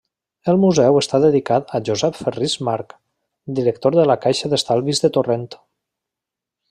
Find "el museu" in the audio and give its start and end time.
0.51-0.95